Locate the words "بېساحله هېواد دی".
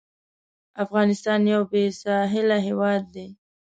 1.71-3.27